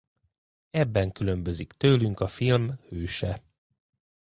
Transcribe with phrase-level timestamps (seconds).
[0.71, 3.43] Ebben különbözik tőlünk a film hőse.